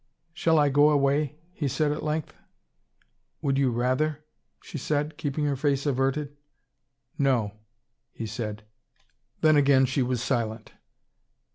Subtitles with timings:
[0.33, 2.33] "Shall I go away?" he said at length.
[3.43, 4.25] "Would you rather?"
[4.59, 6.35] she said, keeping her face averted.
[7.19, 7.51] "No,"
[8.11, 8.63] he said.
[9.41, 10.71] Then again she was silent.